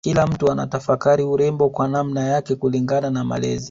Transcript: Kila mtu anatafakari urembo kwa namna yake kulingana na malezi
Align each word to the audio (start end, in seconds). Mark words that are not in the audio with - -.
Kila 0.03 0.27
mtu 0.27 0.51
anatafakari 0.51 1.23
urembo 1.23 1.69
kwa 1.69 1.87
namna 1.87 2.23
yake 2.23 2.55
kulingana 2.55 3.09
na 3.09 3.23
malezi 3.23 3.59